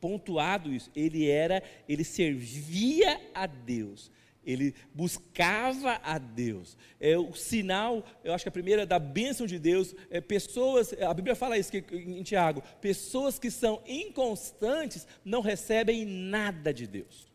pontuado 0.00 0.72
isso, 0.72 0.90
ele 0.94 1.28
era, 1.28 1.62
ele 1.88 2.04
servia 2.04 3.20
a 3.34 3.46
Deus, 3.46 4.10
ele 4.44 4.74
buscava 4.94 6.00
a 6.02 6.18
Deus. 6.18 6.76
É 6.98 7.16
o 7.18 7.34
sinal, 7.34 8.04
eu 8.22 8.32
acho 8.32 8.44
que 8.44 8.48
a 8.48 8.52
primeira 8.52 8.86
da 8.86 8.98
bênção 8.98 9.46
de 9.46 9.58
Deus, 9.58 9.94
é 10.10 10.20
pessoas, 10.20 10.92
a 10.94 11.12
Bíblia 11.12 11.34
fala 11.34 11.58
isso 11.58 11.70
que, 11.70 11.84
em 11.94 12.22
Tiago, 12.22 12.62
pessoas 12.80 13.38
que 13.38 13.50
são 13.50 13.82
inconstantes 13.86 15.06
não 15.24 15.40
recebem 15.40 16.04
nada 16.04 16.72
de 16.72 16.86
Deus. 16.86 17.28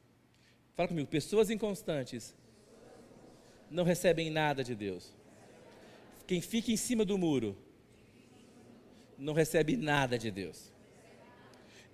Fala 0.75 0.87
comigo, 0.87 1.07
pessoas 1.07 1.49
inconstantes 1.49 2.35
não 3.69 3.83
recebem 3.83 4.29
nada 4.29 4.63
de 4.63 4.75
Deus. 4.75 5.13
Quem 6.27 6.41
fica 6.41 6.71
em 6.71 6.77
cima 6.77 7.05
do 7.05 7.17
muro 7.17 7.57
não 9.17 9.33
recebe 9.33 9.77
nada 9.77 10.17
de 10.17 10.31
Deus. 10.31 10.73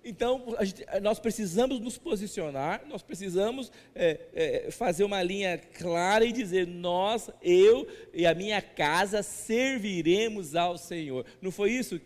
Então, 0.04 0.56
gente, 0.62 0.84
nós 1.00 1.20
precisamos 1.20 1.78
nos 1.78 1.96
posicionar, 1.96 2.84
nós 2.88 3.02
precisamos 3.02 3.70
é, 3.94 4.20
é, 4.34 4.70
fazer 4.70 5.04
uma 5.04 5.22
linha 5.22 5.56
clara 5.56 6.24
e 6.24 6.32
dizer: 6.32 6.66
nós, 6.66 7.30
eu 7.40 7.86
e 8.12 8.26
a 8.26 8.34
minha 8.34 8.60
casa 8.60 9.22
serviremos 9.22 10.56
ao 10.56 10.76
Senhor. 10.76 11.24
Não 11.40 11.52
foi 11.52 11.70
isso 11.70 12.00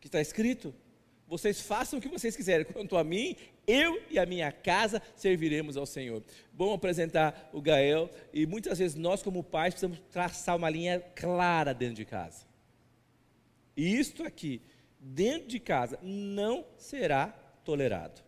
que 0.00 0.08
está 0.08 0.20
escrito? 0.20 0.74
Vocês 1.26 1.60
façam 1.60 1.98
o 1.98 2.02
que 2.02 2.08
vocês 2.08 2.36
quiserem, 2.36 2.66
quanto 2.66 2.96
a 2.96 3.04
mim, 3.04 3.36
eu 3.66 4.00
e 4.10 4.18
a 4.18 4.26
minha 4.26 4.52
casa 4.52 5.00
serviremos 5.16 5.76
ao 5.76 5.86
Senhor. 5.86 6.22
Bom 6.52 6.74
apresentar 6.74 7.50
o 7.52 7.62
Gael, 7.62 8.10
e 8.32 8.46
muitas 8.46 8.78
vezes 8.78 8.96
nós, 8.96 9.22
como 9.22 9.42
pais, 9.42 9.74
precisamos 9.74 9.98
traçar 10.10 10.56
uma 10.56 10.68
linha 10.68 11.00
clara 11.14 11.72
dentro 11.72 11.96
de 11.96 12.04
casa. 12.04 12.44
E 13.76 13.98
isto 13.98 14.22
aqui, 14.22 14.60
dentro 15.00 15.48
de 15.48 15.58
casa, 15.58 15.98
não 16.02 16.64
será 16.76 17.28
tolerado. 17.64 18.22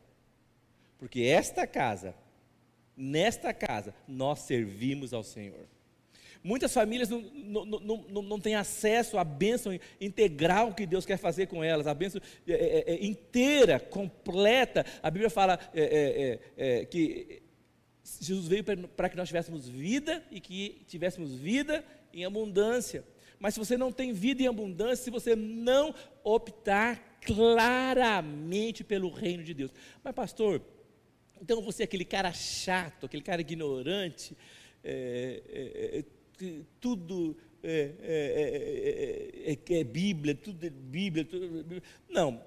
Porque 0.98 1.20
esta 1.22 1.66
casa, 1.66 2.14
nesta 2.96 3.52
casa, 3.52 3.94
nós 4.08 4.40
servimos 4.40 5.12
ao 5.12 5.22
Senhor. 5.22 5.66
Muitas 6.46 6.72
famílias 6.72 7.08
não, 7.08 7.20
não, 7.22 8.04
não, 8.08 8.22
não, 8.22 8.38
têm 8.38 8.54
acesso 8.54 9.18
à 9.18 9.24
bênção 9.24 9.76
integral 10.00 10.72
que 10.72 10.86
Deus 10.86 11.04
quer 11.04 11.16
fazer 11.16 11.48
com 11.48 11.64
elas, 11.64 11.88
a 11.88 11.92
bênção 11.92 12.20
é, 12.46 12.52
é, 12.52 12.94
é, 12.94 13.04
inteira, 13.04 13.80
completa. 13.80 14.86
A 15.02 15.10
Bíblia 15.10 15.28
fala 15.28 15.58
é, 15.74 16.38
é, 16.56 16.80
é 16.80 16.84
que 16.84 17.42
Jesus 18.20 18.46
veio 18.46 18.62
para 18.96 19.08
que 19.08 19.16
nós 19.16 19.26
tivéssemos 19.26 19.68
vida 19.68 20.22
e 20.30 20.40
que 20.40 20.84
tivéssemos 20.86 21.34
vida 21.34 21.84
em 22.14 22.24
abundância. 22.24 23.02
Mas 23.40 23.54
se 23.54 23.58
você 23.58 23.76
não 23.76 23.90
tem 23.90 24.12
vida 24.12 24.40
em 24.44 24.46
abundância, 24.46 25.02
se 25.02 25.10
você 25.10 25.34
não 25.34 25.92
optar 26.22 27.18
claramente 27.22 28.84
pelo 28.84 29.10
reino 29.10 29.42
de 29.42 29.52
Deus. 29.52 29.72
Mas, 30.04 30.14
pastor, 30.14 30.62
então 31.42 31.60
você 31.60 31.82
é 31.82 31.86
aquele 31.86 32.04
cara 32.04 32.32
chato, 32.32 33.06
aquele 33.06 33.24
cara 33.24 33.40
ignorante, 33.40 34.36
é, 34.84 35.42
é, 35.48 36.04
tudo 36.80 37.36
é, 37.68 37.92
é, 38.00 39.52
é, 39.52 39.78
é, 39.78 39.84
Bíblia, 39.84 40.34
tudo 40.36 40.64
é 40.64 40.70
Bíblia, 40.70 41.24
tudo 41.24 41.48
Bíblia. 41.48 41.82
Não. 42.08 42.40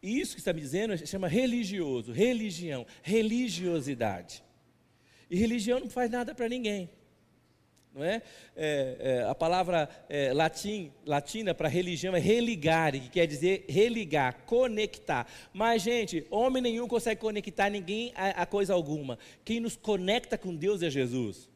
Isso 0.00 0.34
que 0.34 0.40
está 0.40 0.52
me 0.52 0.60
dizendo 0.60 0.96
chama 1.06 1.26
religioso, 1.26 2.12
religião, 2.12 2.86
religiosidade. 3.02 4.44
E 5.28 5.36
religião 5.36 5.80
não 5.80 5.90
faz 5.90 6.08
nada 6.08 6.34
para 6.34 6.48
ninguém. 6.48 6.88
Não 7.94 8.02
é? 8.02 8.22
a 9.28 9.34
palavra 9.34 9.88
latim, 10.34 10.90
latina 11.04 11.54
para 11.54 11.68
religião 11.68 12.16
é 12.16 12.18
religare, 12.18 13.00
que 13.00 13.10
quer 13.10 13.26
dizer 13.26 13.66
religar, 13.68 14.44
conectar. 14.46 15.26
Mas, 15.52 15.82
gente, 15.82 16.26
homem 16.30 16.62
nenhum 16.62 16.88
consegue 16.88 17.20
conectar 17.20 17.68
ninguém 17.68 18.12
a, 18.14 18.42
a 18.42 18.46
coisa 18.46 18.72
alguma. 18.72 19.18
Quem 19.44 19.60
nos 19.60 19.76
conecta 19.76 20.38
com 20.38 20.54
Deus 20.54 20.82
é 20.82 20.88
Jesus. 20.88 21.51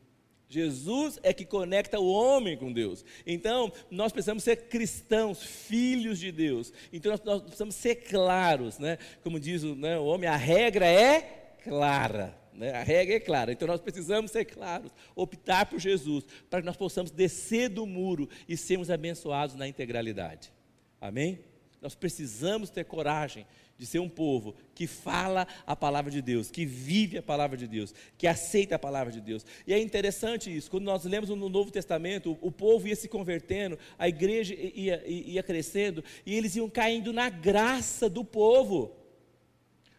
Jesus 0.48 1.18
é 1.22 1.32
que 1.32 1.44
conecta 1.44 1.98
o 1.98 2.08
homem 2.08 2.56
com 2.56 2.72
Deus. 2.72 3.04
Então, 3.26 3.72
nós 3.90 4.12
precisamos 4.12 4.44
ser 4.44 4.68
cristãos, 4.68 5.42
filhos 5.42 6.18
de 6.18 6.30
Deus. 6.30 6.72
Então, 6.92 7.10
nós, 7.10 7.20
nós 7.24 7.42
precisamos 7.42 7.74
ser 7.74 7.96
claros, 7.96 8.78
né? 8.78 8.98
Como 9.22 9.40
diz 9.40 9.64
o, 9.64 9.74
né, 9.74 9.98
o 9.98 10.04
homem, 10.04 10.28
a 10.28 10.36
regra 10.36 10.86
é 10.86 11.56
clara. 11.64 12.38
Né? 12.52 12.72
A 12.72 12.82
regra 12.82 13.16
é 13.16 13.20
clara. 13.20 13.52
Então, 13.52 13.66
nós 13.66 13.80
precisamos 13.80 14.30
ser 14.30 14.44
claros, 14.44 14.92
optar 15.16 15.66
por 15.66 15.80
Jesus, 15.80 16.24
para 16.48 16.60
que 16.60 16.66
nós 16.66 16.76
possamos 16.76 17.10
descer 17.10 17.68
do 17.68 17.84
muro 17.84 18.28
e 18.48 18.56
sermos 18.56 18.88
abençoados 18.88 19.56
na 19.56 19.66
integralidade. 19.66 20.52
Amém? 21.00 21.40
Nós 21.80 21.94
precisamos 21.94 22.70
ter 22.70 22.84
coragem 22.84 23.46
de 23.78 23.84
ser 23.84 23.98
um 23.98 24.08
povo 24.08 24.54
que 24.74 24.86
fala 24.86 25.46
a 25.66 25.76
palavra 25.76 26.10
de 26.10 26.22
Deus, 26.22 26.50
que 26.50 26.64
vive 26.64 27.18
a 27.18 27.22
palavra 27.22 27.56
de 27.56 27.66
Deus, 27.66 27.94
que 28.16 28.26
aceita 28.26 28.76
a 28.76 28.78
palavra 28.78 29.12
de 29.12 29.20
Deus. 29.20 29.44
E 29.66 29.74
é 29.74 29.78
interessante 29.78 30.54
isso, 30.54 30.70
quando 30.70 30.84
nós 30.84 31.04
lemos 31.04 31.28
no 31.28 31.48
Novo 31.48 31.70
Testamento, 31.70 32.38
o, 32.40 32.50
povo 32.50 32.88
ia 32.88 32.96
se 32.96 33.08
convertendo, 33.08 33.78
a 33.98 34.08
igreja 34.08 34.54
ia, 34.54 35.02
ia, 35.06 35.42
crescendo, 35.42 36.02
e 36.24 36.34
eles 36.34 36.56
iam 36.56 36.68
caindo 36.70 37.12
na 37.12 37.28
graça 37.28 38.08
do 38.08 38.24
povo. 38.24 38.96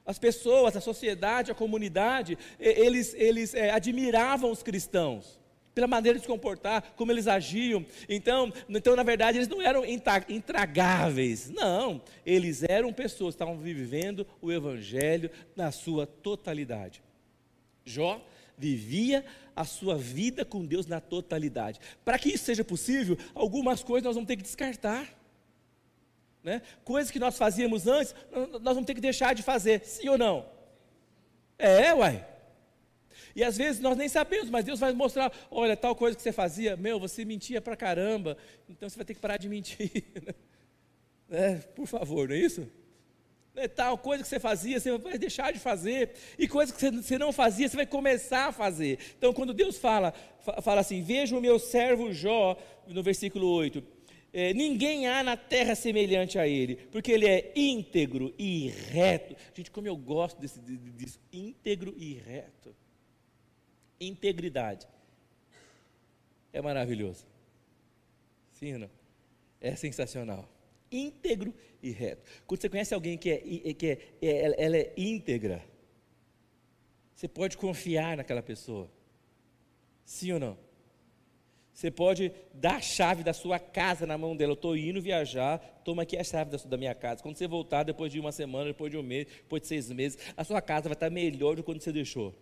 As 0.05 0.17
pessoas, 0.17 0.75
a 0.75 0.81
sociedade, 0.81 1.51
a 1.51 1.55
comunidade, 1.55 2.37
eles, 2.59 3.13
eles 3.13 3.53
é, 3.53 3.69
admiravam 3.71 4.51
os 4.51 4.63
cristãos 4.63 5.37
pela 5.77 5.85
maneira 5.85 6.17
de 6.17 6.23
se 6.23 6.27
comportar, 6.27 6.93
como 6.95 7.11
eles 7.11 7.27
agiam. 7.27 7.85
Então, 8.09 8.51
então 8.67 8.95
na 8.95 9.03
verdade, 9.03 9.37
eles 9.37 9.47
não 9.47 9.61
eram 9.61 9.83
intragáveis. 9.85 11.51
Não, 11.51 12.01
eles 12.25 12.63
eram 12.63 12.91
pessoas 12.91 13.35
que 13.35 13.43
estavam 13.43 13.59
vivendo 13.59 14.25
o 14.41 14.51
evangelho 14.51 15.29
na 15.55 15.71
sua 15.71 16.07
totalidade. 16.07 17.03
Jó 17.85 18.19
vivia 18.57 19.23
a 19.55 19.63
sua 19.63 19.95
vida 19.95 20.43
com 20.43 20.65
Deus 20.65 20.87
na 20.87 20.99
totalidade. 20.99 21.79
Para 22.03 22.17
que 22.17 22.29
isso 22.29 22.45
seja 22.45 22.63
possível, 22.63 23.15
algumas 23.35 23.83
coisas 23.83 24.05
nós 24.05 24.15
vamos 24.15 24.27
ter 24.27 24.35
que 24.35 24.41
descartar. 24.41 25.07
Né? 26.43 26.63
Coisas 26.83 27.11
que 27.11 27.19
nós 27.19 27.37
fazíamos 27.37 27.85
antes, 27.85 28.15
nós 28.31 28.73
vamos 28.73 28.85
ter 28.87 28.95
que 28.95 29.01
deixar 29.01 29.35
de 29.35 29.43
fazer, 29.43 29.85
sim 29.85 30.09
ou 30.09 30.17
não? 30.17 30.43
É, 31.55 31.93
uai. 31.93 32.25
E 33.37 33.43
às 33.43 33.55
vezes 33.55 33.79
nós 33.79 33.95
nem 33.95 34.09
sabemos, 34.09 34.49
mas 34.49 34.65
Deus 34.65 34.79
vai 34.79 34.91
mostrar: 34.93 35.31
olha, 35.51 35.77
tal 35.77 35.95
coisa 35.95 36.17
que 36.17 36.23
você 36.23 36.31
fazia, 36.31 36.75
meu, 36.75 36.99
você 36.99 37.23
mentia 37.23 37.61
pra 37.61 37.77
caramba, 37.77 38.35
então 38.67 38.89
você 38.89 38.95
vai 38.95 39.05
ter 39.05 39.13
que 39.13 39.19
parar 39.19 39.37
de 39.37 39.47
mentir. 39.47 40.03
é, 41.29 41.57
por 41.57 41.85
favor, 41.85 42.27
não 42.27 42.35
é 42.35 42.39
isso? 42.39 42.67
É, 43.55 43.67
tal 43.67 43.95
coisa 43.95 44.23
que 44.23 44.29
você 44.29 44.39
fazia, 44.39 44.79
você 44.79 44.97
vai 44.97 45.19
deixar 45.19 45.53
de 45.53 45.59
fazer, 45.59 46.13
e 46.37 46.47
coisa 46.47 46.73
que 46.73 46.89
você 46.89 47.19
não 47.19 47.31
fazia, 47.31 47.69
você 47.69 47.75
vai 47.75 47.85
começar 47.85 48.47
a 48.47 48.51
fazer. 48.51 48.97
Então, 49.19 49.31
quando 49.31 49.53
Deus 49.53 49.77
fala, 49.77 50.15
fala 50.63 50.81
assim: 50.81 51.03
Veja 51.03 51.37
o 51.37 51.41
meu 51.41 51.59
servo 51.59 52.11
Jó, 52.11 52.57
no 52.87 53.03
versículo 53.03 53.47
8. 53.51 53.83
É, 54.33 54.51
ninguém 54.51 55.07
há 55.07 55.21
na 55.21 55.37
terra 55.37 55.75
semelhante 55.75 56.39
a 56.39 56.47
ele, 56.47 56.75
porque 56.91 57.11
ele 57.11 57.27
é 57.27 57.51
íntegro 57.55 58.33
e 58.35 58.69
reto. 58.69 59.35
Gente, 59.53 59.69
como 59.69 59.87
eu 59.87 59.95
gosto 59.95 60.41
desse, 60.41 60.59
disso, 60.59 61.19
íntegro 61.31 61.93
e 61.95 62.15
reto 62.15 62.75
integridade. 63.99 64.87
É 66.51 66.61
maravilhoso. 66.61 67.25
Sim 68.51 68.73
ou 68.73 68.79
não? 68.79 68.89
É 69.59 69.75
sensacional. 69.75 70.49
Íntegro 70.91 71.53
e 71.81 71.91
reto. 71.91 72.23
Quando 72.45 72.61
você 72.61 72.69
conhece 72.69 72.93
alguém 72.93 73.17
que 73.17 73.29
é, 73.29 73.73
que 73.73 73.87
é, 73.87 73.99
é 74.21 74.63
ela 74.65 74.77
é 74.77 74.93
íntegra, 74.95 75.63
você 77.13 77.27
pode 77.27 77.57
confiar 77.57 78.17
naquela 78.17 78.41
pessoa. 78.41 78.89
Sim 80.05 80.33
ou 80.33 80.39
não? 80.39 80.57
Você 81.73 81.91
pode 81.91 82.31
dar 82.53 82.77
a 82.77 82.81
chave 82.81 83.23
da 83.23 83.33
sua 83.33 83.59
casa 83.59 84.07
na 84.07 84.17
mão 84.17 84.35
dela. 84.35 84.53
Eu 84.53 84.55
estou 84.55 84.75
indo 84.75 84.99
viajar, 84.99 85.59
toma 85.83 86.01
aqui 86.01 86.17
a 86.17 86.23
chave 86.23 86.49
da, 86.49 86.57
da, 86.57 86.75
minha 86.75 86.95
casa. 86.95 87.21
Quando 87.21 87.37
você 87.37 87.47
voltar, 87.47 87.83
depois 87.83 88.11
de 88.11 88.19
uma 88.19 88.31
semana, 88.31 88.65
depois 88.65 88.89
de 88.89 88.97
um 88.97 89.03
mês, 89.03 89.27
depois 89.27 89.61
de 89.61 89.67
seis 89.67 89.91
meses, 89.91 90.17
a 90.35 90.43
sua 90.43 90.59
casa 90.59 90.89
vai 90.89 90.93
estar 90.93 91.11
melhor 91.11 91.55
do 91.55 91.61
que 91.61 91.65
quando 91.67 91.79
você 91.79 91.91
deixou. 91.91 92.33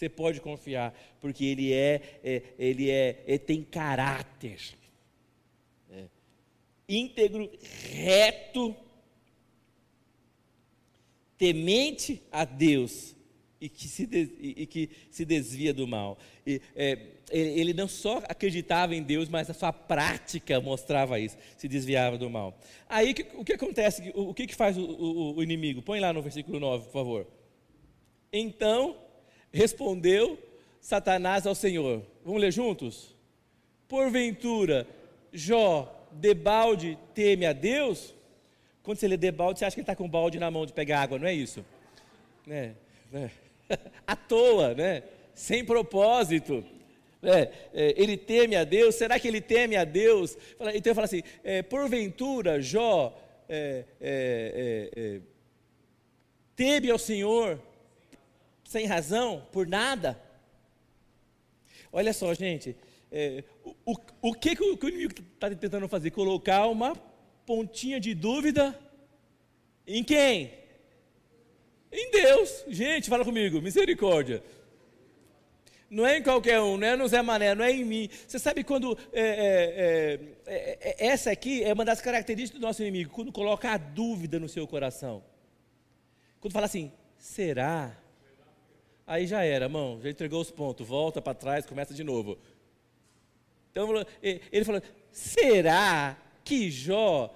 Você 0.00 0.08
pode 0.08 0.40
confiar, 0.40 0.98
porque 1.20 1.44
ele 1.44 1.74
é, 1.74 2.20
é 2.24 2.42
ele 2.58 2.88
é, 2.88 3.22
é, 3.26 3.36
tem 3.36 3.62
caráter. 3.62 4.58
É. 5.92 6.04
Íntegro, 6.88 7.50
reto, 7.92 8.74
temente 11.36 12.22
a 12.32 12.46
Deus 12.46 13.14
e 13.60 13.68
que 13.68 13.86
se, 13.88 14.08
e, 14.40 14.66
que 14.66 14.88
se 15.10 15.26
desvia 15.26 15.74
do 15.74 15.86
mal. 15.86 16.16
E, 16.46 16.62
é, 16.74 16.98
ele 17.30 17.74
não 17.74 17.86
só 17.86 18.22
acreditava 18.26 18.96
em 18.96 19.02
Deus, 19.02 19.28
mas 19.28 19.50
a 19.50 19.54
sua 19.54 19.70
prática 19.70 20.62
mostrava 20.62 21.20
isso, 21.20 21.36
se 21.58 21.68
desviava 21.68 22.16
do 22.16 22.30
mal. 22.30 22.58
Aí 22.88 23.14
o 23.34 23.44
que 23.44 23.52
acontece? 23.52 24.10
O, 24.14 24.32
que, 24.32 24.46
que 24.46 24.54
faz 24.54 24.78
o, 24.78 24.82
o, 24.82 25.36
o 25.36 25.42
inimigo? 25.42 25.82
Põe 25.82 26.00
lá 26.00 26.10
no 26.10 26.22
versículo 26.22 26.58
9, 26.58 26.86
por 26.86 26.92
favor. 26.92 27.26
Então 28.32 29.09
Respondeu 29.52 30.38
Satanás 30.80 31.46
ao 31.46 31.54
Senhor. 31.54 32.02
Vamos 32.24 32.40
ler 32.40 32.52
juntos? 32.52 33.14
Porventura, 33.88 34.86
Jó, 35.32 36.08
debalde 36.12 36.98
teme 37.14 37.46
a 37.46 37.52
Deus? 37.52 38.14
Quando 38.82 38.98
você 38.98 39.08
lê 39.08 39.16
debalde, 39.16 39.58
você 39.58 39.64
acha 39.64 39.74
que 39.74 39.80
ele 39.80 39.84
está 39.84 39.96
com 39.96 40.04
um 40.04 40.08
balde 40.08 40.38
na 40.38 40.50
mão 40.50 40.64
de 40.64 40.72
pegar 40.72 41.02
água, 41.02 41.18
não 41.18 41.26
é 41.26 41.34
isso? 41.34 41.64
Né? 42.46 42.74
né? 43.10 43.30
à 44.06 44.16
toa, 44.16 44.74
né? 44.74 45.02
sem 45.40 45.64
propósito. 45.64 46.62
É, 47.22 47.50
é, 47.74 47.94
ele 47.96 48.16
teme 48.16 48.56
a 48.56 48.64
Deus, 48.64 48.94
será 48.94 49.18
que 49.18 49.28
ele 49.28 49.40
teme 49.40 49.76
a 49.76 49.84
Deus? 49.84 50.36
Então 50.74 50.90
eu 50.90 50.94
falo 50.94 51.04
assim: 51.04 51.22
é, 51.44 51.62
porventura, 51.62 52.60
Jó 52.60 53.18
é, 53.48 53.84
é, 54.00 54.90
é, 54.96 55.20
teme 56.56 56.90
ao 56.90 56.98
Senhor, 56.98 57.60
sem 58.70 58.86
razão, 58.86 59.44
por 59.50 59.66
nada. 59.66 60.16
Olha 61.92 62.12
só, 62.12 62.32
gente, 62.34 62.76
é, 63.10 63.42
o, 63.84 63.96
o, 64.22 64.32
que, 64.32 64.54
que, 64.54 64.62
o, 64.62 64.76
que 64.76 64.86
o 64.86 64.88
inimigo 64.88 65.14
está 65.34 65.50
tentando 65.50 65.88
fazer? 65.88 66.12
Colocar 66.12 66.68
uma 66.68 66.94
pontinha 67.44 67.98
de 67.98 68.14
dúvida 68.14 68.78
em 69.84 70.04
quem? 70.04 70.52
Em 71.90 72.12
Deus. 72.12 72.64
Gente, 72.68 73.10
fala 73.10 73.24
comigo, 73.24 73.60
misericórdia. 73.60 74.40
Não 75.90 76.06
é 76.06 76.18
em 76.18 76.22
qualquer 76.22 76.60
um, 76.60 76.76
não 76.76 76.86
é 76.86 76.94
no 76.94 77.08
Zé 77.08 77.20
Mané, 77.22 77.56
não 77.56 77.64
é 77.64 77.72
em 77.72 77.84
mim. 77.84 78.08
Você 78.24 78.38
sabe 78.38 78.62
quando. 78.62 78.96
É, 79.12 80.20
é, 80.46 80.54
é, 80.54 80.78
é 80.84 81.06
essa 81.08 81.32
aqui 81.32 81.64
é 81.64 81.72
uma 81.72 81.84
das 81.84 82.00
características 82.00 82.60
do 82.60 82.64
nosso 82.64 82.82
inimigo, 82.82 83.10
quando 83.10 83.32
coloca 83.32 83.68
a 83.68 83.76
dúvida 83.76 84.38
no 84.38 84.48
seu 84.48 84.64
coração. 84.64 85.24
Quando 86.38 86.52
fala 86.52 86.66
assim, 86.66 86.92
será? 87.18 87.98
Aí 89.10 89.26
já 89.26 89.42
era, 89.42 89.68
mão, 89.68 90.00
já 90.00 90.08
entregou 90.08 90.40
os 90.40 90.52
pontos, 90.52 90.86
volta 90.86 91.20
para 91.20 91.34
trás, 91.34 91.66
começa 91.66 91.92
de 91.92 92.04
novo. 92.04 92.38
Então 93.72 94.06
ele 94.22 94.64
falou: 94.64 94.80
será 95.10 96.16
que 96.44 96.70
Jó 96.70 97.34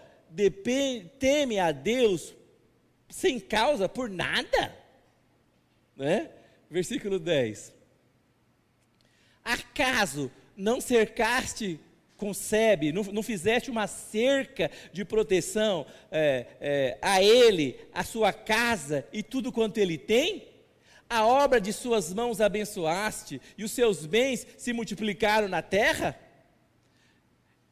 teme 1.19 1.59
a 1.59 1.73
Deus 1.73 2.33
sem 3.09 3.41
causa, 3.41 3.89
por 3.89 4.09
nada? 4.09 4.73
Né? 5.97 6.31
Versículo 6.71 7.19
10. 7.19 7.75
Acaso 9.43 10.31
não 10.57 10.81
cercaste 10.81 11.81
concebe, 12.17 12.93
não, 12.93 13.03
não 13.03 13.23
fizeste 13.23 13.69
uma 13.69 13.89
cerca 13.89 14.71
de 14.93 15.05
proteção 15.05 15.85
é, 16.13 16.47
é, 16.61 16.99
a 17.03 17.21
ele, 17.21 17.81
a 17.93 18.05
sua 18.05 18.33
casa 18.33 19.05
e 19.13 19.25
tudo 19.25 19.51
quanto 19.51 19.79
ele 19.79 19.99
tem? 19.99 20.54
A 21.09 21.27
obra 21.27 21.61
de 21.61 21.73
suas 21.73 22.13
mãos 22.13 22.41
abençoaste, 22.41 23.41
e 23.57 23.65
os 23.65 23.73
seus 23.73 24.07
bens 24.07 24.47
se 24.57 24.73
multiplicaram 24.73 25.49
na 25.49 25.63
terra? 25.63 26.19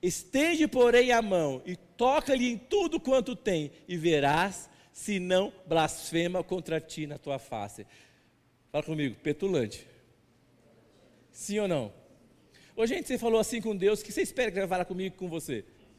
Estende, 0.03 0.67
porém, 0.67 1.13
a 1.13 1.23
mão 1.23 1.63
e 1.65 1.77
toca-lhe 1.77 2.51
em 2.51 2.59
tudo 2.59 2.99
quanto 2.99 3.37
tem, 3.37 3.71
e 3.87 3.97
verás 3.97 4.69
se 4.93 5.19
não 5.19 5.53
blasfema 5.67 6.43
contra 6.43 6.81
ti 6.81 7.07
na 7.07 7.19
tua 7.19 7.39
face. 7.39 7.87
Fala 8.71 8.85
comigo, 8.85 9.17
petulante. 9.23 9.87
Sim 11.31 11.61
ou 11.61 11.69
não? 11.69 11.93
Ô, 12.77 12.87
gente, 12.87 13.07
você 13.07 13.19
falou 13.19 13.41
assim 13.41 13.61
com 13.61 13.77
Deus, 13.77 14.03
que 14.03 14.13
você 14.13 14.23
espera 14.23 14.51
que 14.51 14.59
ele 14.59 14.67
vai 14.67 14.77
falar 14.77 14.85
comigo 14.85 15.15
e 15.15 15.19
com 15.19 15.29
você? 15.29 15.65